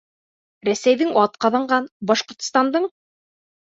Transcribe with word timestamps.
Рәсәйҙең 0.69 1.11
атҡаҙанған, 1.25 1.85
Башҡортостандың 2.13 2.93